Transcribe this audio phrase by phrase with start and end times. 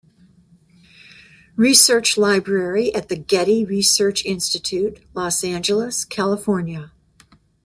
[1.55, 6.91] Research Library at the Getty Research Institute, Los Angeles, California.